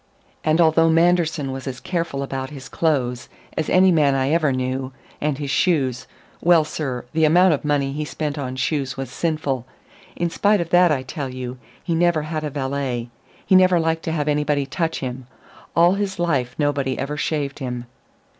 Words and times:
And 0.43 0.59
although 0.59 0.89
Manderson 0.89 1.51
was 1.51 1.67
as 1.67 1.79
careful 1.79 2.23
about 2.23 2.49
his 2.49 2.69
clothes 2.69 3.29
as 3.55 3.69
any 3.69 3.91
man 3.91 4.15
I 4.15 4.31
ever 4.31 4.51
knew, 4.51 4.91
and 5.21 5.37
his 5.37 5.51
shoes 5.51 6.07
well, 6.41 6.63
sir, 6.63 7.05
the 7.13 7.23
amount 7.23 7.53
of 7.53 7.63
money 7.63 7.93
he 7.93 8.03
spent 8.03 8.35
on 8.39 8.55
shoes 8.55 8.97
was 8.97 9.11
sinful 9.11 9.67
in 10.15 10.31
spite 10.31 10.59
of 10.59 10.71
that, 10.71 10.91
I 10.91 11.03
tell 11.03 11.29
you, 11.29 11.59
he 11.83 11.93
never 11.93 12.23
had 12.23 12.43
a 12.43 12.49
valet. 12.49 13.11
He 13.45 13.53
never 13.55 13.79
liked 13.79 14.01
to 14.05 14.11
have 14.11 14.27
anybody 14.27 14.65
touch 14.65 15.01
him. 15.01 15.27
All 15.75 15.93
his 15.93 16.17
life 16.17 16.55
nobody 16.57 16.97
ever 16.97 17.15
shaved 17.15 17.59
him." 17.59 17.85